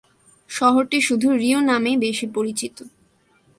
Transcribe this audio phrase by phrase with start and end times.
[0.49, 2.77] শহরটি শুধু "রিউ" নামেই বেশি পরিচিত।